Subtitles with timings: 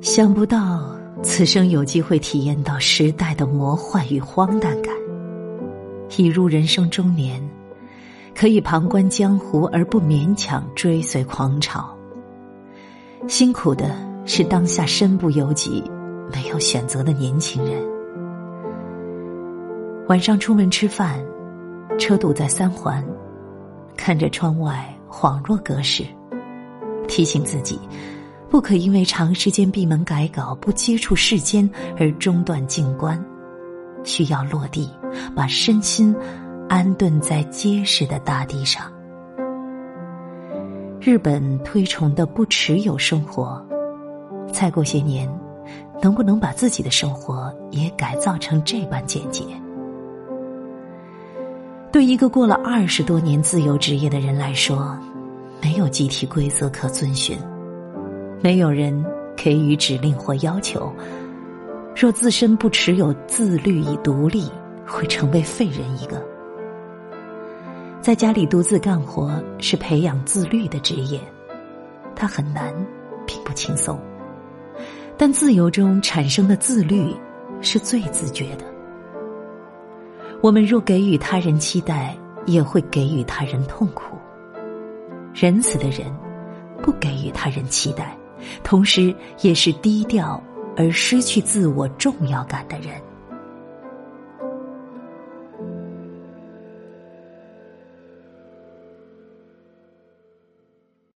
[0.00, 4.94] 想不到此生有机会体验到时代的魔幻与荒诞感。
[6.16, 7.40] 已入人生中年，
[8.34, 11.94] 可以旁观江湖而不勉强追随狂潮。
[13.28, 13.94] 辛苦的
[14.24, 15.84] 是当下身不由己、
[16.32, 17.80] 没有选择的年轻人。
[20.08, 21.22] 晚上出门吃饭，
[21.98, 23.04] 车堵在三环，
[23.96, 26.04] 看着窗外恍若隔世，
[27.06, 27.78] 提醒自己。
[28.50, 33.24] 不可因为长时间闭门改稿、不接触世间而中断静观，
[34.02, 34.90] 需要落地，
[35.36, 36.14] 把身心
[36.68, 38.90] 安顿在结实的大地上。
[41.00, 43.64] 日本推崇的不持有生活，
[44.52, 45.30] 再过些年，
[46.02, 49.44] 能不能把自己的生活也改造成这般简洁？
[51.92, 54.98] 对一个过了二十多年自由职业的人来说，
[55.62, 57.38] 没有集体规则可遵循。
[58.42, 59.04] 没有人
[59.36, 60.90] 给予指令或要求，
[61.94, 64.50] 若自身不持有自律与独立，
[64.86, 66.22] 会成为废人一个。
[68.00, 71.20] 在家里独自干活是培养自律的职业，
[72.16, 72.74] 它很难，
[73.26, 74.00] 并不轻松。
[75.18, 77.14] 但自由中产生的自律
[77.60, 78.64] 是最自觉的。
[80.40, 84.16] 我们若给予他人期待，也会给予他人痛苦。
[85.34, 86.10] 仁慈的人，
[86.82, 88.16] 不给予他人期待。
[88.62, 90.42] 同时，也是低调
[90.76, 93.00] 而失去自我重要感的人。